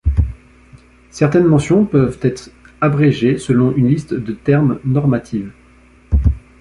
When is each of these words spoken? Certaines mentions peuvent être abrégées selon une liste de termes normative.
Certaines 1.11 1.45
mentions 1.45 1.85
peuvent 1.85 2.17
être 2.23 2.49
abrégées 2.81 3.37
selon 3.37 3.75
une 3.75 3.87
liste 3.87 4.15
de 4.15 4.33
termes 4.33 4.79
normative. 4.83 5.51